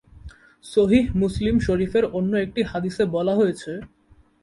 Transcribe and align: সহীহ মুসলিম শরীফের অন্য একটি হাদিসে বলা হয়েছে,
সহীহ 0.65 1.05
মুসলিম 1.21 1.55
শরীফের 1.67 2.05
অন্য 2.17 2.31
একটি 2.45 2.61
হাদিসে 2.71 3.03
বলা 3.15 3.33
হয়েছে, 3.35 3.71